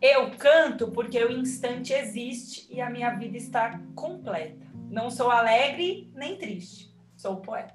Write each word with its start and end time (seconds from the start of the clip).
Eu 0.00 0.30
canto 0.30 0.88
porque 0.88 1.22
o 1.22 1.30
instante 1.30 1.92
existe 1.92 2.66
e 2.70 2.80
a 2.80 2.88
minha 2.88 3.10
vida 3.10 3.36
está 3.36 3.78
completa. 3.94 4.66
Não 4.90 5.10
sou 5.10 5.30
alegre 5.30 6.10
nem 6.14 6.36
triste, 6.36 6.90
sou 7.16 7.36
poeta. 7.36 7.74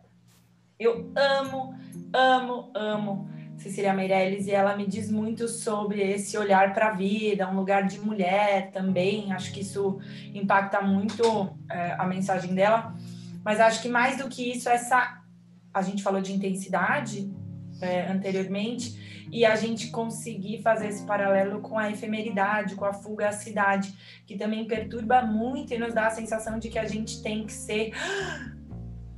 Eu 0.79 1.11
amo, 1.15 1.77
amo, 2.11 2.71
amo 2.73 3.29
Cecília 3.57 3.93
Meirelles 3.93 4.47
e 4.47 4.51
ela 4.51 4.75
me 4.75 4.87
diz 4.87 5.09
muito 5.09 5.47
sobre 5.47 6.01
esse 6.01 6.35
olhar 6.37 6.73
para 6.73 6.89
a 6.89 6.93
vida, 6.93 7.47
um 7.47 7.55
lugar 7.55 7.85
de 7.85 7.99
mulher 7.99 8.71
também. 8.71 9.31
Acho 9.31 9.53
que 9.53 9.61
isso 9.61 9.99
impacta 10.33 10.81
muito 10.81 11.55
é, 11.69 11.93
a 11.93 12.05
mensagem 12.05 12.55
dela. 12.55 12.95
Mas 13.43 13.59
acho 13.59 13.83
que 13.83 13.87
mais 13.87 14.17
do 14.17 14.27
que 14.27 14.51
isso, 14.51 14.67
essa 14.67 15.21
a 15.71 15.81
gente 15.81 16.01
falou 16.01 16.21
de 16.21 16.33
intensidade 16.33 17.31
é, 17.81 18.11
anteriormente 18.11 19.04
e 19.31 19.45
a 19.45 19.55
gente 19.55 19.89
conseguir 19.89 20.61
fazer 20.61 20.87
esse 20.87 21.03
paralelo 21.05 21.59
com 21.61 21.77
a 21.77 21.89
efemeridade, 21.89 22.75
com 22.75 22.85
a 22.85 22.93
fugacidade, 22.93 23.93
que 24.25 24.37
também 24.37 24.67
perturba 24.67 25.21
muito 25.21 25.73
e 25.73 25.77
nos 25.77 25.93
dá 25.93 26.07
a 26.07 26.11
sensação 26.11 26.59
de 26.59 26.69
que 26.69 26.79
a 26.79 26.85
gente 26.85 27.21
tem 27.21 27.45
que 27.45 27.53
ser 27.53 27.93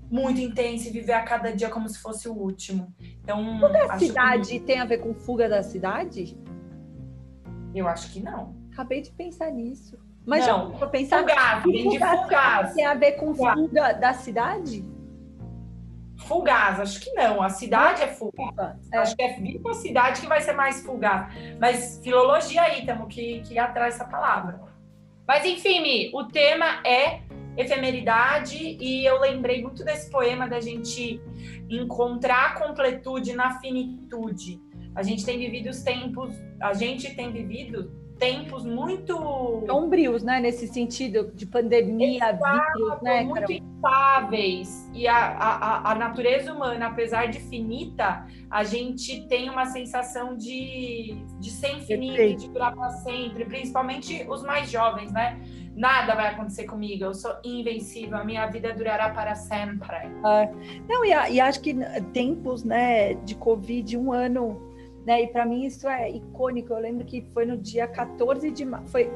muito 0.09 0.39
intenso 0.39 0.87
e 0.87 0.91
viver 0.91 1.13
a 1.13 1.23
cada 1.23 1.51
dia 1.51 1.69
como 1.69 1.87
se 1.89 1.99
fosse 1.99 2.27
o 2.27 2.33
último. 2.33 2.93
Então, 3.21 3.59
fuga 3.59 3.87
da 3.87 3.99
cidade 3.99 4.49
que... 4.51 4.59
tem 4.59 4.79
a 4.79 4.85
ver 4.85 4.99
com 4.99 5.13
fuga 5.13 5.49
da 5.49 5.61
cidade? 5.61 6.37
Eu 7.75 7.87
acho 7.87 8.11
que 8.11 8.21
não. 8.21 8.55
Acabei 8.71 9.01
de 9.01 9.11
pensar 9.11 9.51
nisso. 9.51 9.97
Mas 10.25 10.45
não, 10.45 10.77
já 10.77 10.87
pensar 10.87 11.19
fugaz, 11.19 11.63
vem 11.63 11.89
de 11.89 11.99
fugaz. 11.99 12.73
Tem 12.73 12.85
a 12.85 12.93
ver 12.93 13.13
com 13.13 13.33
fuga 13.33 13.93
da 13.93 14.13
cidade? 14.13 14.83
Fugaz, 16.27 16.79
acho 16.79 16.99
que 16.99 17.11
não. 17.13 17.41
A 17.41 17.49
cidade 17.49 18.03
é 18.03 18.07
fugaz. 18.07 18.77
É. 18.91 18.97
Acho 18.97 19.15
que 19.15 19.21
é 19.23 19.59
com 19.59 19.69
a 19.69 19.73
cidade 19.73 20.21
que 20.21 20.27
vai 20.27 20.41
ser 20.41 20.53
mais 20.53 20.85
fugaz. 20.85 21.33
Mas 21.59 21.99
filologia 22.03 22.61
aí, 22.61 22.85
temos 22.85 23.13
que, 23.13 23.41
que 23.41 23.53
ir 23.53 23.59
atrás 23.59 23.93
dessa 23.93 24.09
palavra. 24.09 24.59
Mas 25.27 25.45
enfim, 25.45 25.81
Mi, 25.81 26.11
o 26.13 26.25
tema 26.25 26.81
é 26.85 27.21
efemeridade 27.57 28.77
e 28.79 29.05
eu 29.05 29.19
lembrei 29.19 29.61
muito 29.61 29.83
desse 29.83 30.09
poema 30.11 30.47
da 30.47 30.59
gente 30.59 31.19
encontrar 31.69 32.51
a 32.51 32.53
completude 32.59 33.33
na 33.33 33.59
finitude. 33.59 34.61
A 34.95 35.03
gente 35.03 35.25
tem 35.25 35.37
vivido 35.37 35.69
os 35.69 35.81
tempos, 35.81 36.33
a 36.61 36.73
gente 36.73 37.13
tem 37.15 37.31
vivido 37.31 37.91
tempos 38.17 38.65
muito 38.65 39.63
sombrios, 39.65 40.23
né, 40.23 40.39
nesse 40.39 40.67
sentido 40.67 41.31
de 41.33 41.45
pandemia, 41.45 42.29
Exato, 42.29 42.77
vírus, 42.77 43.01
né, 43.01 43.23
muito 43.23 43.51
instáveis. 43.51 44.89
E 44.93 45.07
a, 45.07 45.15
a, 45.15 45.91
a 45.91 45.95
natureza 45.95 46.53
humana, 46.53 46.87
apesar 46.87 47.27
de 47.27 47.39
finita, 47.39 48.25
a 48.49 48.63
gente 48.63 49.27
tem 49.27 49.49
uma 49.49 49.65
sensação 49.65 50.35
de, 50.35 51.17
de 51.39 51.49
ser 51.49 51.77
infinito, 51.77 52.41
de 52.41 52.49
durar 52.49 52.73
para 52.73 52.89
sempre, 52.89 53.45
principalmente 53.45 54.25
os 54.27 54.43
mais 54.43 54.69
jovens, 54.69 55.11
né? 55.11 55.39
nada 55.77 56.15
vai 56.15 56.33
acontecer 56.33 56.65
comigo, 56.65 57.03
eu 57.03 57.13
sou 57.13 57.31
invencível, 57.43 58.17
a 58.17 58.23
minha 58.23 58.47
vida 58.47 58.73
durará 58.73 59.11
para 59.11 59.35
sempre. 59.35 59.95
Ah, 60.23 60.49
não, 60.89 61.05
e, 61.05 61.09
e, 61.09 61.39
acho 61.39 61.61
que 61.61 61.75
tempos 62.11 62.63
né, 62.63 63.13
de 63.13 63.35
Covid, 63.35 63.95
um 63.95 64.11
ano, 64.11 64.66
né? 65.07 65.23
E 65.23 65.27
para 65.27 65.45
mim 65.45 65.65
isso 65.65 65.87
é 65.87 66.11
icônico. 66.11 66.73
Eu 66.73 66.79
lembro 66.79 67.05
que 67.05 67.21
foi 67.33 67.45
no 67.45 67.57
dia 67.57 67.87
14 67.87 68.51
de 68.51 68.65
março. 68.65 68.89
Foi, 68.89 69.09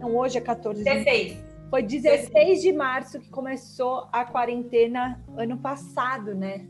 não, 0.00 0.16
hoje 0.16 0.38
é 0.38 0.40
14 0.40 0.82
de 0.82 0.90
16. 0.90 1.44
Foi 1.68 1.82
16 1.82 2.30
16 2.30 2.62
de 2.62 2.72
março 2.72 3.20
que 3.20 3.28
começou 3.28 4.08
a 4.10 4.24
quarentena 4.24 5.22
ano 5.36 5.58
passado, 5.58 6.34
né? 6.34 6.66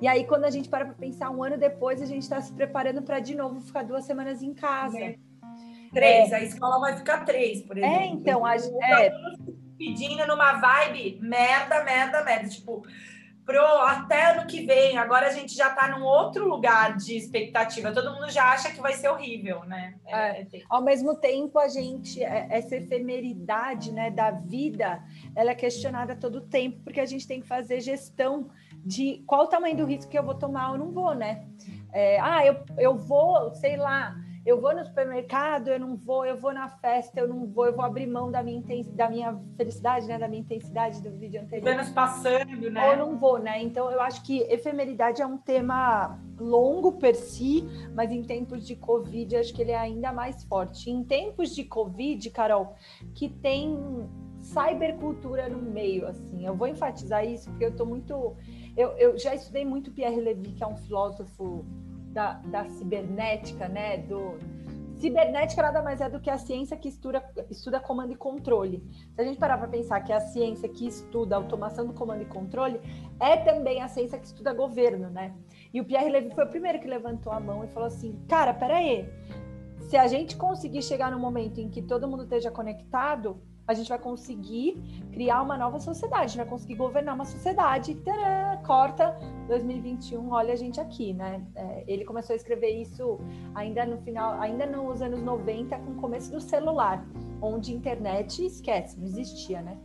E 0.00 0.08
aí, 0.08 0.24
quando 0.24 0.44
a 0.44 0.50
gente 0.50 0.68
para 0.68 0.84
para 0.84 0.94
pensar, 0.94 1.30
um 1.30 1.42
ano 1.42 1.56
depois, 1.56 2.02
a 2.02 2.06
gente 2.06 2.22
está 2.22 2.40
se 2.40 2.52
preparando 2.52 3.02
para 3.02 3.20
de 3.20 3.36
novo 3.36 3.60
ficar 3.60 3.84
duas 3.84 4.04
semanas 4.04 4.42
em 4.42 4.52
casa. 4.52 4.98
É. 4.98 5.16
Três, 5.92 6.32
é. 6.32 6.36
a 6.36 6.42
escola 6.42 6.78
vai 6.80 6.96
ficar 6.96 7.24
três, 7.24 7.62
por 7.62 7.78
é, 7.78 7.80
exemplo. 7.80 8.00
É, 8.00 8.06
então, 8.06 8.44
a, 8.44 8.56
é. 8.56 9.12
pedindo 9.76 10.26
numa 10.26 10.54
vibe 10.54 11.18
merda, 11.20 11.84
merda, 11.84 12.24
merda. 12.24 12.48
Tipo, 12.48 12.82
pro 13.48 13.64
até 13.64 14.32
ano 14.32 14.46
que 14.46 14.66
vem, 14.66 14.98
agora 14.98 15.28
a 15.28 15.30
gente 15.30 15.56
já 15.56 15.70
tá 15.70 15.88
num 15.88 16.04
outro 16.04 16.46
lugar 16.46 16.98
de 16.98 17.16
expectativa. 17.16 17.90
Todo 17.90 18.12
mundo 18.12 18.30
já 18.30 18.52
acha 18.52 18.70
que 18.70 18.78
vai 18.78 18.92
ser 18.92 19.08
horrível, 19.08 19.64
né? 19.64 19.94
É, 20.04 20.12
é, 20.12 20.42
é 20.42 20.46
ao 20.68 20.82
mesmo 20.82 21.14
tempo, 21.14 21.58
a 21.58 21.66
gente, 21.66 22.22
essa 22.22 22.76
efemeridade 22.76 23.90
né, 23.90 24.10
da 24.10 24.30
vida, 24.30 25.02
ela 25.34 25.52
é 25.52 25.54
questionada 25.54 26.14
todo 26.14 26.36
o 26.36 26.40
tempo, 26.42 26.80
porque 26.84 27.00
a 27.00 27.06
gente 27.06 27.26
tem 27.26 27.40
que 27.40 27.48
fazer 27.48 27.80
gestão 27.80 28.50
de 28.84 29.24
qual 29.26 29.44
o 29.44 29.46
tamanho 29.46 29.78
do 29.78 29.86
risco 29.86 30.10
que 30.10 30.18
eu 30.18 30.22
vou 30.22 30.34
tomar 30.34 30.72
ou 30.72 30.78
não 30.78 30.90
vou, 30.90 31.14
né? 31.14 31.46
É, 31.90 32.20
ah, 32.20 32.44
eu, 32.44 32.62
eu 32.76 32.98
vou, 32.98 33.54
sei 33.54 33.78
lá, 33.78 34.14
eu 34.44 34.60
vou 34.60 34.74
no 34.74 34.84
supermercado, 34.84 35.68
eu 35.68 35.78
não 35.78 35.96
vou, 35.96 36.24
eu 36.24 36.36
vou 36.36 36.52
na 36.52 36.68
festa, 36.68 37.20
eu 37.20 37.28
não 37.28 37.46
vou, 37.46 37.66
eu 37.66 37.74
vou 37.74 37.84
abrir 37.84 38.06
mão 38.06 38.30
da 38.30 38.42
minha, 38.42 38.62
da 38.94 39.08
minha 39.08 39.38
felicidade, 39.56 40.06
né? 40.06 40.18
Da 40.18 40.28
minha 40.28 40.40
intensidade 40.40 41.02
do 41.02 41.10
vídeo 41.10 41.40
anterior. 41.40 41.68
Apenas 41.68 41.90
passando, 41.90 42.70
né? 42.70 42.86
Ou 42.86 42.92
eu 42.92 42.98
não 42.98 43.18
vou, 43.18 43.38
né? 43.38 43.62
Então 43.62 43.90
eu 43.90 44.00
acho 44.00 44.22
que 44.22 44.40
efemeridade 44.42 45.20
é 45.20 45.26
um 45.26 45.36
tema 45.36 46.18
longo 46.38 46.92
per 46.92 47.14
si, 47.14 47.64
mas 47.94 48.10
em 48.10 48.22
tempos 48.22 48.66
de 48.66 48.76
Covid 48.76 49.36
acho 49.36 49.52
que 49.52 49.62
ele 49.62 49.72
é 49.72 49.78
ainda 49.78 50.12
mais 50.12 50.44
forte. 50.44 50.90
Em 50.90 51.04
tempos 51.04 51.54
de 51.54 51.64
Covid, 51.64 52.30
Carol, 52.30 52.74
que 53.14 53.28
tem 53.28 54.08
cybercultura 54.40 55.48
no 55.48 55.60
meio, 55.60 56.06
assim. 56.06 56.46
Eu 56.46 56.54
vou 56.54 56.66
enfatizar 56.66 57.24
isso 57.24 57.50
porque 57.50 57.66
eu 57.66 57.76
tô 57.76 57.84
muito. 57.84 58.36
Eu, 58.76 58.90
eu 58.92 59.18
já 59.18 59.34
estudei 59.34 59.64
muito 59.64 59.90
Pierre 59.90 60.20
Levy, 60.20 60.52
que 60.52 60.62
é 60.62 60.66
um 60.66 60.76
filósofo 60.76 61.66
da, 62.18 62.32
da 62.44 62.64
cibernética, 62.70 63.68
né? 63.68 63.98
Do, 63.98 64.36
cibernética 64.96 65.62
nada 65.62 65.80
mais 65.80 66.00
é 66.00 66.10
do 66.10 66.18
que 66.18 66.28
a 66.28 66.36
ciência 66.36 66.76
que 66.76 66.88
estuda, 66.88 67.22
estuda 67.48 67.78
comando 67.78 68.12
e 68.12 68.16
controle. 68.16 68.82
Se 69.14 69.20
a 69.20 69.24
gente 69.24 69.38
parar 69.38 69.56
para 69.56 69.68
pensar 69.68 70.00
que 70.00 70.12
a 70.12 70.18
ciência 70.18 70.68
que 70.68 70.88
estuda 70.88 71.36
automação 71.36 71.86
do 71.86 71.92
comando 71.92 72.22
e 72.22 72.26
controle 72.26 72.80
é 73.20 73.36
também 73.36 73.80
a 73.80 73.86
ciência 73.86 74.18
que 74.18 74.26
estuda 74.26 74.52
governo, 74.52 75.08
né? 75.08 75.32
E 75.72 75.80
o 75.80 75.84
Pierre 75.84 76.10
Levy 76.10 76.34
foi 76.34 76.44
o 76.44 76.48
primeiro 76.48 76.80
que 76.80 76.88
levantou 76.88 77.32
a 77.32 77.38
mão 77.38 77.62
e 77.62 77.68
falou 77.68 77.86
assim: 77.86 78.18
cara, 78.28 78.52
peraí, 78.52 79.08
se 79.88 79.96
a 79.96 80.08
gente 80.08 80.36
conseguir 80.36 80.82
chegar 80.82 81.12
no 81.12 81.20
momento 81.20 81.60
em 81.60 81.68
que 81.68 81.82
todo 81.82 82.08
mundo 82.08 82.24
esteja 82.24 82.50
conectado, 82.50 83.40
a 83.68 83.74
gente 83.74 83.90
vai 83.90 83.98
conseguir 83.98 84.82
criar 85.12 85.42
uma 85.42 85.58
nova 85.58 85.78
sociedade, 85.78 86.24
a 86.24 86.26
gente 86.26 86.36
vai 86.38 86.46
conseguir 86.46 86.74
governar 86.74 87.14
uma 87.14 87.26
sociedade. 87.26 87.94
Tcharam, 87.96 88.62
corta 88.62 89.14
2021, 89.46 90.32
olha 90.32 90.54
a 90.54 90.56
gente 90.56 90.80
aqui, 90.80 91.12
né? 91.12 91.46
É, 91.54 91.84
ele 91.86 92.06
começou 92.06 92.32
a 92.32 92.36
escrever 92.36 92.70
isso 92.70 93.20
ainda 93.54 93.84
no 93.84 93.98
final, 93.98 94.40
ainda 94.40 94.64
nos 94.64 95.02
anos 95.02 95.22
90, 95.22 95.78
com 95.80 95.92
o 95.92 95.94
começo 95.96 96.32
do 96.32 96.40
celular, 96.40 97.06
onde 97.42 97.74
internet 97.74 98.44
esquece, 98.44 98.98
não 98.98 99.06
existia, 99.06 99.60
né? 99.60 99.76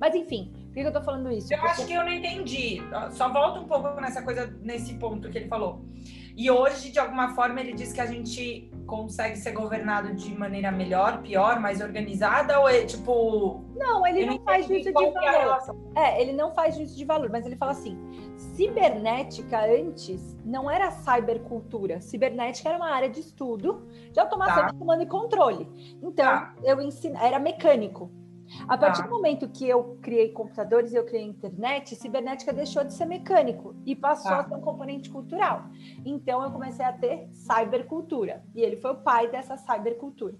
Mas 0.00 0.14
enfim, 0.14 0.52
por 0.68 0.74
que 0.74 0.80
eu 0.80 0.92
tô 0.92 1.02
falando 1.02 1.30
isso? 1.30 1.52
Eu 1.52 1.58
Porque... 1.58 1.72
acho 1.72 1.86
que 1.86 1.92
eu 1.92 2.04
não 2.04 2.12
entendi. 2.12 2.82
Só 3.12 3.30
volta 3.30 3.60
um 3.60 3.64
pouco 3.66 4.00
nessa 4.00 4.22
coisa, 4.22 4.46
nesse 4.62 4.94
ponto 4.94 5.28
que 5.30 5.38
ele 5.38 5.48
falou. 5.48 5.84
E 6.36 6.50
hoje, 6.50 6.92
de 6.92 6.98
alguma 6.98 7.30
forma, 7.30 7.58
ele 7.60 7.72
diz 7.72 7.94
que 7.94 8.00
a 8.00 8.04
gente 8.04 8.70
consegue 8.86 9.36
ser 9.36 9.52
governado 9.52 10.14
de 10.14 10.36
maneira 10.38 10.70
melhor, 10.70 11.22
pior, 11.22 11.58
mais 11.58 11.80
organizada, 11.80 12.60
ou 12.60 12.68
é 12.68 12.84
tipo. 12.84 13.64
Não, 13.74 14.06
ele 14.06 14.26
não 14.26 14.38
faz 14.40 14.66
juízo 14.66 14.92
de 14.92 15.04
é 15.04 15.10
valor. 15.10 15.76
É, 15.94 16.20
ele 16.20 16.34
não 16.34 16.52
faz 16.52 16.76
juízo 16.76 16.94
de 16.94 17.06
valor, 17.06 17.30
mas 17.30 17.46
ele 17.46 17.56
fala 17.56 17.72
assim: 17.72 17.98
cibernética 18.36 19.64
antes 19.64 20.36
não 20.44 20.70
era 20.70 20.90
cybercultura. 20.90 22.02
Cibernética 22.02 22.68
era 22.68 22.76
uma 22.76 22.90
área 22.90 23.08
de 23.08 23.20
estudo 23.20 23.88
de 24.12 24.20
automação 24.20 24.62
tá. 24.62 24.66
de 24.66 24.74
comando 24.74 25.02
e 25.02 25.06
controle. 25.06 25.96
Então, 26.02 26.26
tá. 26.26 26.54
eu 26.62 26.82
ensino, 26.82 27.16
era 27.16 27.38
mecânico. 27.38 28.10
A 28.68 28.78
partir 28.78 29.02
tá. 29.02 29.08
do 29.08 29.10
momento 29.10 29.48
que 29.48 29.68
eu 29.68 29.98
criei 30.02 30.30
computadores 30.30 30.92
e 30.92 30.96
eu 30.96 31.04
criei 31.04 31.24
internet, 31.24 31.96
cibernética 31.96 32.52
deixou 32.52 32.84
de 32.84 32.92
ser 32.92 33.06
mecânico 33.06 33.74
e 33.84 33.94
passou 33.94 34.30
tá. 34.30 34.40
a 34.40 34.44
ser 34.48 34.54
um 34.54 34.60
componente 34.60 35.10
cultural. 35.10 35.64
Então 36.04 36.42
eu 36.42 36.50
comecei 36.50 36.84
a 36.84 36.92
ter 36.92 37.28
cybercultura 37.32 38.44
e 38.54 38.60
ele 38.60 38.76
foi 38.76 38.92
o 38.92 38.96
pai 38.96 39.30
dessa 39.30 39.56
cybercultura. 39.56 40.36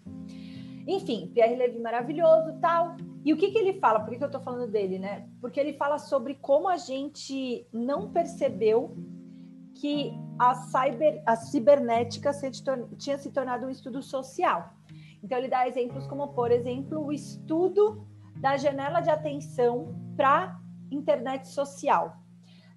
Enfim, 0.87 1.31
Pierre 1.35 1.57
Levy 1.57 1.81
maravilhoso, 1.81 2.59
tal. 2.61 2.97
E 3.25 3.33
o 3.33 3.37
que, 3.37 3.51
que 3.51 3.59
ele 3.59 3.81
fala? 3.81 4.01
Por 4.01 4.11
que, 4.11 4.19
que 4.19 4.23
eu 4.23 4.29
estou 4.29 4.41
falando 4.41 4.71
dele, 4.71 5.01
né? 5.01 5.29
Porque 5.41 5.59
ele 5.59 5.73
fala 5.73 5.99
sobre 5.99 6.35
como 6.35 6.69
a 6.69 6.77
gente 6.77 7.67
não 7.73 8.13
percebeu 8.13 8.97
que 9.75 10.13
a, 10.39 10.55
cyber, 10.55 11.23
a 11.27 11.35
cibernética 11.35 12.33
se, 12.33 12.51
tinha 12.97 13.19
se 13.19 13.31
tornado 13.31 13.67
um 13.67 13.71
estudo 13.71 14.01
social. 14.01 14.76
Então, 15.23 15.39
ele 15.39 15.49
dá 15.49 15.67
exemplos 15.67 16.07
como, 16.07 16.29
por 16.29 16.51
exemplo, 16.51 17.05
o 17.05 17.13
estudo 17.13 18.07
da 18.41 18.57
janela 18.57 19.01
de 19.01 19.11
atenção 19.11 19.95
para 20.17 20.61
internet 20.91 21.49
social. 21.49 22.17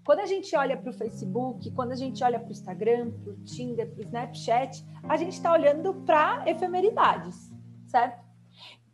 Quando 0.06 0.22
a 0.22 0.26
gente 0.26 0.56
olha 0.56 0.76
para 0.76 0.90
o 0.90 0.94
Facebook, 0.94 1.70
quando 1.72 1.92
a 1.92 1.96
gente 1.96 2.24
olha 2.24 2.40
para 2.40 2.48
o 2.48 2.52
Instagram, 2.52 3.12
para 3.12 3.32
o 3.32 3.44
Tinder, 3.44 3.92
para 3.92 4.00
o 4.00 4.04
Snapchat, 4.04 4.84
a 5.04 5.18
gente 5.18 5.34
está 5.34 5.54
olhando 5.54 5.94
para 6.06 6.50
efemeridades, 6.50 7.54
certo? 7.86 8.26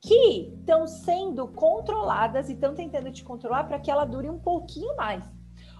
Que 0.02 0.54
estão 0.60 0.86
sendo 0.86 1.48
controladas 1.48 2.50
e 2.50 2.54
estão 2.54 2.76
tentando 2.76 3.12
te 3.12 3.24
controlar 3.24 3.64
para 3.64 3.80
que 3.80 3.90
ela 3.90 4.04
dure 4.04 4.30
um 4.30 4.40
pouquinho 4.40 4.96
mais. 4.98 5.24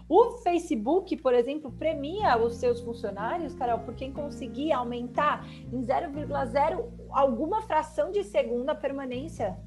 O 0.08 0.34
Facebook, 0.44 1.18
por 1.18 1.34
exemplo, 1.34 1.72
premia 1.72 2.38
os 2.38 2.58
seus 2.58 2.80
funcionários, 2.82 3.56
Carol, 3.56 3.80
por 3.80 3.96
quem 3.96 4.14
conseguir 4.14 4.72
aumentar 4.72 5.48
em 5.50 5.82
0,0 5.82 6.92
alguma 7.10 7.64
fração 7.64 8.12
de 8.12 8.24
segundo 8.24 8.70
a 8.70 8.76
permanência. 8.76 9.58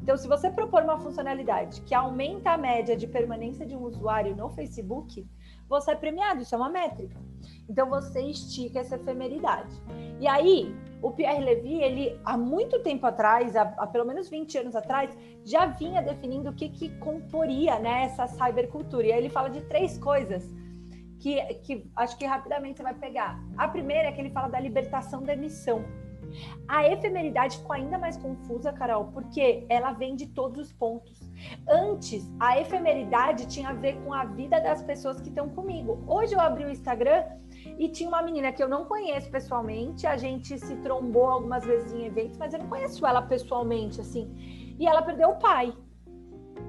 Então, 0.00 0.16
se 0.16 0.28
você 0.28 0.48
propor 0.48 0.84
uma 0.84 0.98
funcionalidade 0.98 1.80
que 1.80 1.94
aumenta 1.94 2.52
a 2.52 2.56
média 2.56 2.96
de 2.96 3.08
permanência 3.08 3.66
de 3.66 3.74
um 3.74 3.82
usuário 3.82 4.36
no 4.36 4.48
Facebook, 4.50 5.26
você 5.70 5.92
é 5.92 5.94
premiado, 5.94 6.42
isso 6.42 6.54
é 6.54 6.58
uma 6.58 6.68
métrica. 6.68 7.16
Então 7.68 7.88
você 7.88 8.20
estica 8.22 8.80
essa 8.80 8.96
efemeridade. 8.96 9.70
E 10.18 10.26
aí, 10.26 10.74
o 11.00 11.12
Pierre 11.12 11.42
Levy, 11.42 11.80
ele 11.80 12.20
há 12.24 12.36
muito 12.36 12.82
tempo 12.82 13.06
atrás, 13.06 13.54
há, 13.54 13.62
há, 13.78 13.86
pelo 13.86 14.04
menos 14.04 14.28
20 14.28 14.58
anos 14.58 14.74
atrás, 14.76 15.16
já 15.44 15.66
vinha 15.66 16.02
definindo 16.02 16.50
o 16.50 16.52
que, 16.52 16.68
que 16.68 16.88
comporia 16.98 17.78
né, 17.78 18.02
essa 18.06 18.26
cybercultura. 18.26 19.06
E 19.06 19.12
aí 19.12 19.18
ele 19.18 19.30
fala 19.30 19.48
de 19.48 19.60
três 19.62 19.96
coisas 19.96 20.44
que, 21.20 21.40
que 21.62 21.88
acho 21.94 22.18
que 22.18 22.26
rapidamente 22.26 22.78
você 22.78 22.82
vai 22.82 22.94
pegar. 22.94 23.40
A 23.56 23.68
primeira 23.68 24.08
é 24.08 24.12
que 24.12 24.20
ele 24.20 24.30
fala 24.30 24.48
da 24.48 24.58
libertação 24.58 25.22
da 25.22 25.32
emissão. 25.32 25.84
A 26.68 26.86
efemeridade 26.86 27.58
ficou 27.58 27.74
ainda 27.74 27.98
mais 27.98 28.16
confusa, 28.16 28.72
Carol, 28.72 29.06
porque 29.06 29.66
ela 29.68 29.92
vem 29.92 30.14
de 30.16 30.26
todos 30.26 30.58
os 30.58 30.72
pontos. 30.72 31.20
Antes, 31.68 32.30
a 32.38 32.60
efemeridade 32.60 33.46
tinha 33.46 33.70
a 33.70 33.72
ver 33.72 33.94
com 34.04 34.12
a 34.12 34.24
vida 34.24 34.60
das 34.60 34.82
pessoas 34.82 35.20
que 35.20 35.28
estão 35.28 35.48
comigo. 35.48 36.02
Hoje 36.06 36.34
eu 36.34 36.40
abri 36.40 36.64
o 36.64 36.70
Instagram 36.70 37.24
e 37.78 37.88
tinha 37.88 38.08
uma 38.08 38.22
menina 38.22 38.52
que 38.52 38.62
eu 38.62 38.68
não 38.68 38.84
conheço 38.84 39.30
pessoalmente, 39.30 40.06
a 40.06 40.16
gente 40.16 40.58
se 40.58 40.76
trombou 40.76 41.28
algumas 41.28 41.64
vezes 41.64 41.92
em 41.92 42.06
eventos, 42.06 42.36
mas 42.38 42.52
eu 42.52 42.60
não 42.60 42.68
conheço 42.68 43.06
ela 43.06 43.22
pessoalmente, 43.22 44.00
assim. 44.00 44.76
E 44.78 44.86
ela 44.86 45.02
perdeu 45.02 45.30
o 45.30 45.38
pai, 45.38 45.72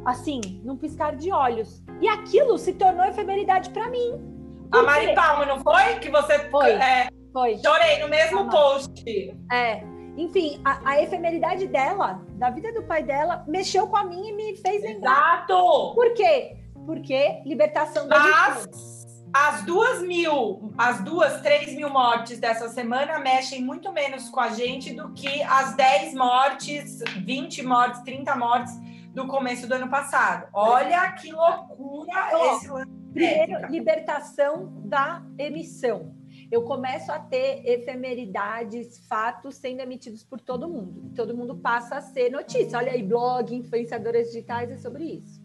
assim, 0.06 0.42
num 0.64 0.78
piscar 0.78 1.16
de 1.16 1.32
olhos. 1.32 1.84
E 2.00 2.08
aquilo 2.08 2.58
se 2.58 2.74
tornou 2.74 3.06
efemeridade 3.06 3.70
para 3.70 3.90
mim. 3.90 4.32
A 4.72 4.84
Mari 4.84 5.14
Palma, 5.14 5.46
não 5.46 5.60
foi? 5.60 6.00
Que 6.00 6.10
você 6.10 6.50
foi. 6.50 6.72
É, 6.72 7.10
foi. 7.32 7.58
Chorei 7.58 8.00
no 8.00 8.08
mesmo 8.08 8.50
post. 8.50 9.36
É. 9.52 9.84
Enfim, 10.18 10.62
a, 10.66 10.92
a, 10.92 11.02
efemeridade 11.02 11.68
dela, 11.68 12.22
da 12.32 12.50
vida 12.50 12.74
do 12.74 12.84
pai 12.84 13.02
dela, 13.02 13.46
mexeu 13.48 13.88
com 13.88 13.96
a 13.96 14.04
minha 14.04 14.32
e 14.32 14.36
me 14.36 14.58
fez 14.58 14.84
lembrar. 14.84 15.46
Exato! 15.50 15.94
Por 15.96 16.14
quê? 16.14 16.58
Porque 16.86 17.42
libertação 17.46 18.08
da 18.08 18.20
Mas... 18.20 19.02
As 19.34 19.64
duas 19.64 20.02
mil, 20.02 20.74
as 20.78 21.02
duas, 21.06 21.40
três 21.42 21.74
mil 21.74 21.90
mortes 21.90 22.38
dessa 22.38 22.68
semana 22.68 23.18
mexem 23.18 23.64
muito 23.64 23.90
menos 23.94 24.30
com 24.30 24.42
a 24.42 24.50
gente 24.50 24.94
do 24.94 25.14
que 25.14 25.42
as 25.44 25.74
10 25.74 26.16
mortes, 26.16 27.00
20 27.24 27.64
mortes, 27.64 28.02
30 28.02 28.36
mortes 28.36 28.74
do 29.14 29.26
começo 29.28 29.70
do 29.70 29.76
ano 29.76 29.90
passado. 29.90 30.50
Olha 30.52 31.14
que 31.14 31.32
loucura 31.32 32.30
oh, 32.34 32.56
esse 32.58 32.68
lance. 32.68 32.92
Primeiro, 33.14 33.68
libertação 33.68 34.70
da 34.84 35.24
emissão 35.38 36.14
eu 36.52 36.64
começo 36.64 37.10
a 37.12 37.18
ter 37.18 37.66
efemeridades, 37.66 39.00
fatos 39.08 39.56
sendo 39.56 39.80
emitidos 39.80 40.22
por 40.22 40.42
todo 40.42 40.68
mundo. 40.68 41.14
Todo 41.16 41.36
mundo 41.36 41.56
passa 41.56 41.96
a 41.96 42.02
ser 42.02 42.30
notícia. 42.30 42.78
Olha 42.78 42.92
aí, 42.92 43.02
blog, 43.02 43.56
influenciadoras 43.56 44.28
digitais 44.28 44.70
é 44.70 44.78
sobre 44.78 45.06
isso. 45.06 45.42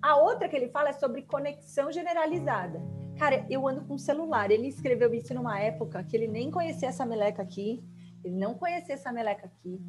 A 0.00 0.16
outra 0.16 0.48
que 0.48 0.54
ele 0.54 0.68
fala 0.68 0.90
é 0.90 0.92
sobre 0.92 1.22
conexão 1.22 1.90
generalizada. 1.90 2.80
Cara, 3.18 3.44
eu 3.50 3.66
ando 3.66 3.84
com 3.84 3.98
celular. 3.98 4.48
Ele 4.52 4.68
escreveu 4.68 5.12
isso 5.12 5.34
numa 5.34 5.58
época 5.58 6.04
que 6.04 6.16
ele 6.16 6.28
nem 6.28 6.52
conhecia 6.52 6.88
essa 6.88 7.04
meleca 7.04 7.42
aqui. 7.42 7.82
Ele 8.22 8.36
não 8.36 8.54
conhecia 8.54 8.94
essa 8.94 9.12
meleca 9.12 9.46
aqui. 9.46 9.80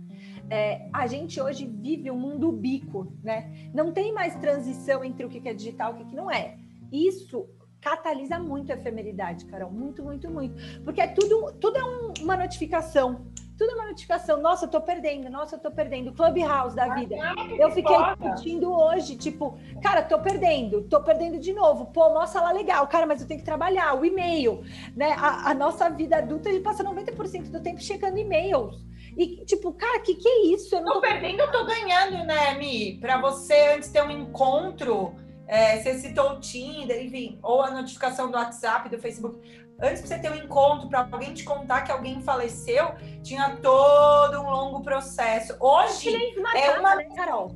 É, 0.50 0.90
a 0.92 1.06
gente 1.06 1.40
hoje 1.40 1.68
vive 1.68 2.10
um 2.10 2.18
mundo 2.18 2.52
bico, 2.52 3.16
né? 3.24 3.70
Não 3.72 3.92
tem 3.92 4.12
mais 4.12 4.36
transição 4.38 5.04
entre 5.04 5.26
o 5.26 5.30
que 5.30 5.48
é 5.48 5.54
digital 5.54 5.96
e 5.96 6.02
o 6.02 6.06
que 6.08 6.16
não 6.16 6.30
é. 6.30 6.58
Isso 6.92 7.48
catalisa 7.82 8.40
muito 8.40 8.72
a 8.72 8.76
efemeridade, 8.76 9.46
Carol. 9.46 9.72
Muito, 9.72 10.04
muito, 10.04 10.30
muito. 10.30 10.56
Porque 10.84 11.02
é 11.02 11.08
tudo, 11.08 11.54
tudo 11.60 11.78
é 11.78 11.84
um, 11.84 12.14
uma 12.22 12.38
notificação. 12.38 13.26
Tudo 13.58 13.72
é 13.72 13.76
uma 13.76 13.88
notificação. 13.88 14.42
Nossa, 14.42 14.66
eu 14.66 14.70
tô 14.70 14.80
perdendo. 14.80 15.30
Nossa, 15.30 15.56
eu 15.56 15.60
tô 15.60 15.70
perdendo. 15.70 16.14
Clubhouse 16.14 16.76
da 16.76 16.96
vida. 16.96 17.16
Eu 17.58 17.70
fiquei 17.72 17.96
discutindo 17.98 18.72
hoje, 18.72 19.18
tipo, 19.18 19.58
cara, 19.82 20.02
tô 20.02 20.18
perdendo. 20.20 20.84
Tô 20.84 21.02
perdendo 21.02 21.38
de 21.38 21.52
novo. 21.52 21.88
Pô, 21.88 22.10
nossa, 22.14 22.42
lá 22.42 22.54
legal. 22.54 22.88
Cara, 22.88 23.06
mas 23.06 23.22
eu 23.22 23.28
tenho 23.28 23.40
que 23.40 23.46
trabalhar. 23.46 24.00
O 24.00 24.06
e-mail, 24.06 24.64
né? 24.96 25.14
A, 25.18 25.52
a 25.52 25.54
nossa 25.54 25.90
vida 25.90 26.18
adulta, 26.18 26.48
a 26.48 26.54
gente 26.54 26.64
passa 26.64 26.84
90% 26.84 27.52
do 27.52 27.62
tempo 27.62 27.82
checando 27.82 28.18
e-mails. 28.18 28.82
E, 29.18 29.44
tipo, 29.44 29.74
cara, 29.74 30.00
que 30.00 30.16
que 30.16 30.28
é 30.28 30.46
isso? 30.48 30.76
Eu 30.76 30.82
não 30.82 30.94
tô, 30.94 31.02
tô 31.02 31.02
perdendo, 31.02 31.42
eu 31.42 31.52
tô 31.52 31.66
ganhando, 31.66 32.26
né, 32.26 32.54
Mi? 32.58 32.98
Pra 33.02 33.20
você, 33.20 33.74
antes 33.76 33.90
ter 33.90 34.02
um 34.02 34.12
encontro 34.12 35.16
é, 35.50 35.82
você 35.82 35.96
citou 35.98 36.34
o 36.34 36.40
Tinder, 36.40 37.04
enfim, 37.04 37.40
ou 37.42 37.64
a 37.64 37.72
notificação 37.72 38.30
do 38.30 38.38
WhatsApp, 38.38 38.88
do 38.88 39.00
Facebook. 39.00 39.42
Antes 39.82 40.04
de 40.04 40.08
você 40.08 40.20
ter 40.20 40.32
um 40.32 40.36
encontro 40.36 40.88
para 40.88 41.08
alguém 41.12 41.34
te 41.34 41.44
contar 41.44 41.82
que 41.82 41.92
alguém 41.92 42.22
faleceu, 42.22 42.94
tinha 43.24 43.58
todo 43.58 44.40
um 44.42 44.50
longo 44.50 44.82
processo. 44.82 45.56
Hoje 45.60 46.16
é 46.56 46.80
uma. 46.80 46.96
Né, 46.96 47.06
Carol? 47.16 47.56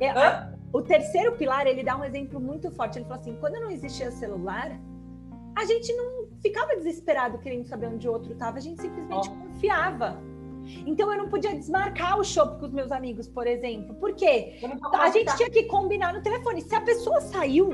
É, 0.00 0.10
a, 0.10 0.52
o 0.72 0.82
terceiro 0.82 1.36
pilar, 1.36 1.66
ele 1.68 1.84
dá 1.84 1.96
um 1.96 2.02
exemplo 2.02 2.40
muito 2.40 2.72
forte. 2.72 2.98
Ele 2.98 3.04
falou 3.04 3.20
assim: 3.20 3.36
quando 3.36 3.60
não 3.60 3.70
existia 3.70 4.10
celular, 4.10 4.72
a 5.56 5.64
gente 5.64 5.94
não 5.94 6.26
ficava 6.42 6.74
desesperado 6.74 7.38
querendo 7.38 7.66
saber 7.66 7.86
onde 7.86 8.08
o 8.08 8.12
outro 8.12 8.32
estava, 8.32 8.58
a 8.58 8.60
gente 8.60 8.80
simplesmente 8.82 9.28
oh. 9.30 9.36
confiava. 9.36 10.20
Então 10.86 11.12
eu 11.12 11.18
não 11.18 11.28
podia 11.28 11.54
desmarcar 11.54 12.18
o 12.18 12.24
show 12.24 12.46
com 12.46 12.66
os 12.66 12.72
meus 12.72 12.90
amigos, 12.92 13.28
por 13.28 13.46
exemplo. 13.46 13.94
Por 13.94 14.14
quê? 14.14 14.58
A 14.94 15.10
gente 15.10 15.36
tinha 15.36 15.50
que 15.50 15.64
combinar 15.64 16.12
no 16.12 16.22
telefone. 16.22 16.62
Se 16.62 16.74
a 16.74 16.80
pessoa 16.80 17.20
saiu 17.20 17.70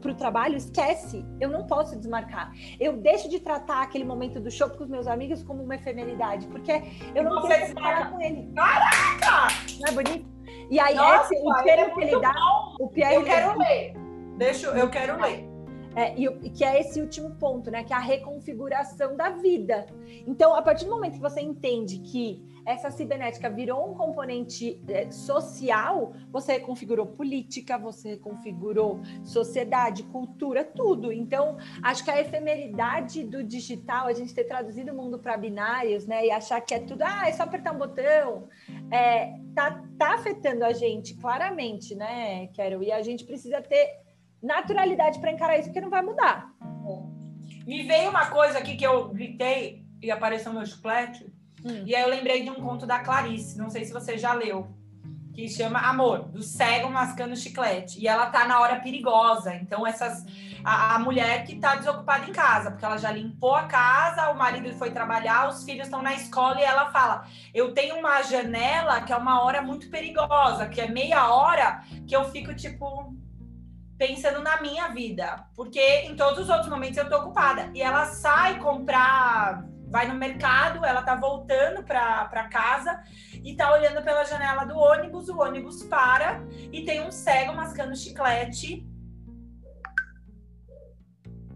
para 0.00 0.12
o 0.12 0.14
trabalho, 0.14 0.56
esquece. 0.56 1.24
Eu 1.40 1.50
não 1.50 1.66
posso 1.66 1.98
desmarcar. 1.98 2.52
Eu 2.80 2.96
deixo 2.96 3.28
de 3.28 3.40
tratar 3.40 3.82
aquele 3.82 4.04
momento 4.04 4.40
do 4.40 4.50
show 4.50 4.70
com 4.70 4.84
os 4.84 4.88
meus 4.88 5.06
amigos 5.06 5.42
como 5.42 5.62
uma 5.62 5.74
efemeridade, 5.74 6.46
porque 6.46 6.82
eu 7.14 7.24
não 7.24 7.42
Você 7.42 7.48
quero 7.48 7.74
falar 7.74 8.10
com 8.10 8.20
ele. 8.20 8.50
Caraca! 8.54 9.54
Não 9.80 9.88
é 9.88 9.92
bonito? 9.92 10.34
E 10.70 10.80
aí, 10.80 10.94
Nossa, 10.94 11.34
esse, 11.34 11.46
o 11.46 11.54
termo 11.62 11.84
é 11.84 11.90
que 11.90 12.00
ele 12.00 12.20
dá, 12.20 12.34
o 12.80 12.88
Pierre. 12.88 13.14
Eu 13.16 13.24
quero 13.24 13.58
ler. 13.58 13.94
Deixa, 14.36 14.66
eu 14.68 14.88
quero 14.88 15.20
ler. 15.20 15.53
É, 15.96 16.18
e, 16.18 16.50
que 16.50 16.64
é 16.64 16.80
esse 16.80 17.00
último 17.00 17.30
ponto, 17.36 17.70
né? 17.70 17.84
Que 17.84 17.92
é 17.92 17.96
a 17.96 18.00
reconfiguração 18.00 19.16
da 19.16 19.30
vida. 19.30 19.86
Então, 20.26 20.54
a 20.54 20.62
partir 20.62 20.84
do 20.86 20.90
momento 20.90 21.14
que 21.14 21.20
você 21.20 21.40
entende 21.40 21.98
que 21.98 22.42
essa 22.66 22.90
cibernética 22.90 23.50
virou 23.50 23.90
um 23.90 23.94
componente 23.94 24.82
é, 24.88 25.10
social, 25.10 26.14
você 26.30 26.54
reconfigurou 26.54 27.06
política, 27.06 27.76
você 27.76 28.10
reconfigurou 28.10 29.00
sociedade, 29.22 30.02
cultura, 30.04 30.64
tudo. 30.64 31.12
Então, 31.12 31.58
acho 31.82 32.02
que 32.02 32.10
a 32.10 32.20
efemeridade 32.20 33.22
do 33.22 33.44
digital, 33.44 34.06
a 34.06 34.12
gente 34.12 34.34
ter 34.34 34.44
traduzido 34.44 34.92
o 34.92 34.96
mundo 34.96 35.18
para 35.18 35.36
binários, 35.36 36.06
né? 36.06 36.26
E 36.26 36.30
achar 36.30 36.60
que 36.60 36.74
é 36.74 36.80
tudo, 36.80 37.02
ah, 37.02 37.28
é 37.28 37.32
só 37.32 37.42
apertar 37.42 37.72
um 37.72 37.78
botão, 37.78 38.48
é, 38.90 39.34
tá, 39.54 39.82
tá 39.98 40.14
afetando 40.14 40.64
a 40.64 40.72
gente, 40.72 41.14
claramente, 41.14 41.94
né, 41.94 42.48
Quero? 42.48 42.82
E 42.82 42.90
a 42.90 43.02
gente 43.02 43.24
precisa 43.24 43.60
ter 43.60 44.03
naturalidade 44.44 45.18
para 45.18 45.32
encarar 45.32 45.58
isso, 45.58 45.68
porque 45.68 45.80
não 45.80 45.90
vai 45.90 46.02
mudar. 46.02 46.52
Me 47.66 47.82
veio 47.82 48.10
uma 48.10 48.26
coisa 48.26 48.58
aqui 48.58 48.76
que 48.76 48.86
eu 48.86 49.08
gritei 49.08 49.84
e 50.02 50.10
apareceu 50.10 50.52
no 50.52 50.58
meu 50.58 50.66
chiclete. 50.66 51.24
Hum. 51.64 51.82
E 51.86 51.94
aí 51.94 52.02
eu 52.02 52.10
lembrei 52.10 52.42
de 52.42 52.50
um 52.50 52.56
conto 52.56 52.86
da 52.86 52.98
Clarice, 52.98 53.56
não 53.56 53.70
sei 53.70 53.86
se 53.86 53.92
você 53.92 54.18
já 54.18 54.34
leu, 54.34 54.68
que 55.32 55.48
chama 55.48 55.80
Amor, 55.80 56.28
do 56.28 56.42
cego 56.42 56.90
mascando 56.90 57.34
chiclete. 57.34 57.98
E 57.98 58.06
ela 58.06 58.26
tá 58.26 58.46
na 58.46 58.60
hora 58.60 58.80
perigosa. 58.80 59.54
Então, 59.56 59.86
essas. 59.86 60.24
A, 60.62 60.94
a 60.94 60.98
mulher 60.98 61.44
que 61.44 61.56
tá 61.56 61.76
desocupada 61.76 62.24
em 62.26 62.32
casa, 62.32 62.70
porque 62.70 62.86
ela 62.86 62.96
já 62.96 63.10
limpou 63.10 63.54
a 63.54 63.64
casa, 63.64 64.30
o 64.30 64.34
marido 64.34 64.72
foi 64.78 64.90
trabalhar, 64.90 65.46
os 65.46 65.62
filhos 65.62 65.88
estão 65.88 66.00
na 66.00 66.14
escola 66.14 66.58
e 66.58 66.64
ela 66.64 66.90
fala: 66.90 67.26
Eu 67.52 67.74
tenho 67.74 67.96
uma 67.98 68.22
janela 68.22 69.02
que 69.02 69.12
é 69.12 69.16
uma 69.16 69.42
hora 69.42 69.60
muito 69.60 69.90
perigosa, 69.90 70.66
que 70.66 70.80
é 70.80 70.88
meia 70.88 71.28
hora 71.28 71.84
que 72.06 72.16
eu 72.16 72.24
fico 72.30 72.54
tipo 72.54 73.14
pensando 74.06 74.42
na 74.42 74.60
minha 74.60 74.88
vida, 74.88 75.46
porque 75.56 75.80
em 75.80 76.14
todos 76.14 76.40
os 76.40 76.50
outros 76.50 76.68
momentos 76.68 76.98
eu 76.98 77.08
tô 77.08 77.16
ocupada. 77.16 77.70
E 77.74 77.80
ela 77.80 78.04
sai 78.04 78.58
comprar, 78.58 79.64
vai 79.88 80.06
no 80.06 80.14
mercado, 80.14 80.84
ela 80.84 81.02
tá 81.02 81.14
voltando 81.14 81.82
para 81.82 82.48
casa 82.50 83.02
e 83.42 83.56
tá 83.56 83.72
olhando 83.72 84.02
pela 84.02 84.24
janela 84.24 84.64
do 84.64 84.76
ônibus, 84.76 85.28
o 85.30 85.38
ônibus 85.38 85.82
para 85.84 86.44
e 86.70 86.84
tem 86.84 87.00
um 87.00 87.10
cego 87.10 87.54
mascando 87.54 87.96
chiclete 87.96 88.86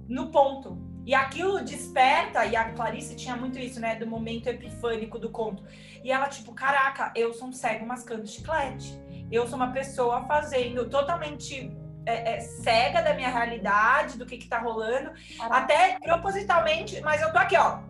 no 0.09 0.31
ponto. 0.31 0.89
E 1.05 1.15
aquilo 1.15 1.63
desperta, 1.65 2.45
e 2.45 2.55
a 2.55 2.73
Clarice 2.73 3.17
tinha 3.17 3.35
muito 3.35 3.59
isso, 3.59 3.81
né, 3.81 3.97
do 3.97 4.07
momento 4.07 4.47
epifânico 4.47 5.19
do 5.19 5.31
conto. 5.31 5.65
E 6.05 6.11
ela, 6.13 6.29
tipo, 6.29 6.53
caraca, 6.53 7.13
eu 7.15 7.33
sou 7.33 7.49
um 7.49 7.53
cego 7.53 7.87
mascando 7.87 8.27
chiclete. 8.27 8.93
Eu 9.31 9.47
sou 9.47 9.57
uma 9.57 9.73
pessoa 9.73 10.27
fazendo 10.27 10.89
totalmente 10.89 11.71
é, 12.09 12.37
é, 12.37 12.41
cega 12.41 13.03
da 13.03 13.13
minha 13.13 13.29
realidade, 13.29 14.17
do 14.17 14.25
que 14.25 14.39
que 14.39 14.49
tá 14.49 14.59
rolando, 14.59 15.11
até 15.39 15.99
propositalmente, 16.01 17.01
mas 17.03 17.21
eu 17.21 17.31
tô 17.31 17.39
aqui, 17.39 17.57
ó. 17.57 17.81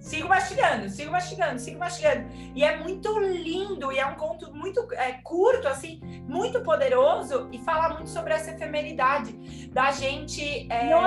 Sigo 0.00 0.28
mastigando, 0.28 0.88
sigo 0.88 1.12
mastigando, 1.12 1.58
sigo 1.58 1.78
mastigando. 1.78 2.26
E 2.54 2.64
é 2.64 2.78
muito 2.78 3.18
lindo. 3.18 3.92
E 3.92 3.98
é 3.98 4.06
um 4.06 4.14
conto 4.14 4.50
muito 4.54 4.88
é, 4.94 5.12
curto, 5.22 5.68
assim, 5.68 6.00
muito 6.26 6.62
poderoso 6.62 7.50
e 7.52 7.58
fala 7.58 7.90
muito 7.90 8.08
sobre 8.08 8.32
essa 8.32 8.50
efemeridade 8.50 9.68
da 9.68 9.92
gente. 9.92 10.66
É, 10.72 10.88
não 10.88 11.02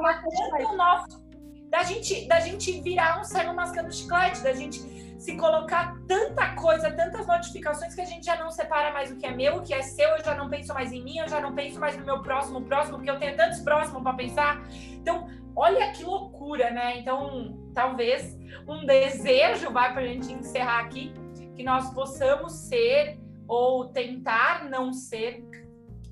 mascando 0.00 0.76
nosso, 0.76 1.20
da 1.68 1.82
gente, 1.82 2.28
da 2.28 2.38
gente 2.38 2.80
virar 2.80 3.18
um 3.18 3.24
cego 3.24 3.52
mascando 3.52 3.92
chiclete, 3.92 4.40
da 4.40 4.52
gente 4.52 5.07
se 5.18 5.36
colocar 5.36 5.98
tanta 6.06 6.54
coisa, 6.54 6.90
tantas 6.92 7.26
notificações 7.26 7.94
que 7.94 8.00
a 8.00 8.04
gente 8.04 8.24
já 8.24 8.36
não 8.36 8.50
separa 8.50 8.92
mais 8.92 9.10
o 9.10 9.16
que 9.16 9.26
é 9.26 9.32
meu, 9.32 9.56
o 9.56 9.62
que 9.62 9.74
é 9.74 9.82
seu, 9.82 10.08
eu 10.10 10.24
já 10.24 10.34
não 10.34 10.48
penso 10.48 10.72
mais 10.72 10.92
em 10.92 11.02
mim, 11.02 11.18
eu 11.18 11.28
já 11.28 11.40
não 11.40 11.54
penso 11.54 11.80
mais 11.80 11.96
no 11.98 12.04
meu 12.04 12.22
próximo, 12.22 12.62
próximo, 12.62 12.98
porque 12.98 13.10
eu 13.10 13.18
tenho 13.18 13.36
tantos 13.36 13.58
próximos 13.60 14.00
para 14.02 14.14
pensar. 14.14 14.62
Então, 14.92 15.26
olha 15.56 15.90
que 15.90 16.04
loucura, 16.04 16.70
né? 16.70 16.98
Então, 16.98 17.68
talvez 17.74 18.38
um 18.66 18.86
desejo, 18.86 19.72
vai 19.72 19.92
para 19.92 20.02
a 20.02 20.06
gente 20.06 20.32
encerrar 20.32 20.84
aqui, 20.84 21.12
que 21.56 21.64
nós 21.64 21.92
possamos 21.92 22.52
ser 22.52 23.18
ou 23.48 23.88
tentar 23.88 24.68
não 24.70 24.92
ser, 24.92 25.42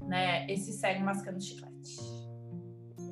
né, 0.02 0.46
esse 0.48 0.72
cego 0.72 1.04
mascando 1.04 1.40
chiclete. 1.40 1.96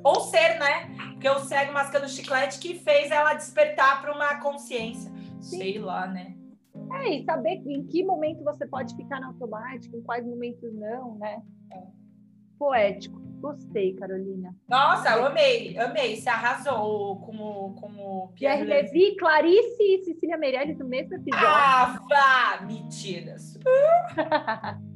Ou 0.02 0.20
ser, 0.20 0.58
né? 0.58 0.94
Porque 1.12 1.28
o 1.28 1.38
cego 1.40 1.72
mascando 1.72 2.08
chiclete 2.08 2.58
que 2.58 2.78
fez 2.80 3.10
ela 3.10 3.34
despertar 3.34 4.02
para 4.02 4.12
uma 4.12 4.40
consciência. 4.40 5.13
Sim. 5.44 5.58
Sei 5.58 5.78
lá, 5.78 6.06
né? 6.06 6.36
É, 6.92 7.16
e 7.16 7.24
saber 7.24 7.62
em 7.66 7.84
que 7.86 8.04
momento 8.04 8.42
você 8.42 8.66
pode 8.66 8.96
ficar 8.96 9.20
no 9.20 9.28
automático, 9.28 9.96
em 9.96 10.02
quais 10.02 10.26
momentos 10.26 10.72
não, 10.74 11.16
né? 11.16 11.42
É. 11.70 11.82
Poético. 12.58 13.22
Gostei, 13.40 13.94
Carolina. 13.94 14.56
Nossa, 14.66 15.10
eu 15.10 15.26
amei, 15.26 15.76
amei. 15.76 16.16
Você 16.16 16.30
arrasou 16.30 17.20
como, 17.20 17.74
como 17.74 18.32
Pierre 18.34 18.64
Levy, 18.64 19.16
Clarice 19.16 19.82
e 19.82 20.02
Cecília 20.02 20.38
Meirelles 20.38 20.78
no 20.78 20.86
mesmo 20.86 21.14
episódio. 21.14 21.46
Ah, 21.46 22.00
vá! 22.08 22.64
Mentiras. 22.64 23.58